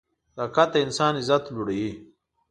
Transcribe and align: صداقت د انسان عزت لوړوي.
صداقت 0.33 0.69
د 0.73 0.75
انسان 0.85 1.13
عزت 1.21 1.43
لوړوي. 1.53 1.91